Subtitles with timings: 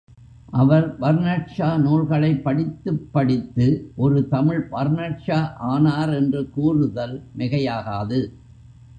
[0.51, 3.91] அவர் Bernard Shaw நூல்களைப் படித்துப் படித்து
[3.95, 5.55] ஒரு தமிழ் பர்னாட்ஷா
[5.57, 8.19] ஆனார் என்று கூறுதல் மிகையாகாது.